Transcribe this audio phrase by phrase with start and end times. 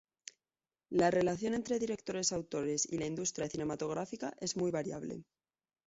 [0.89, 5.23] La relación entre directores-autores y la industria cinematográfica es muy variable.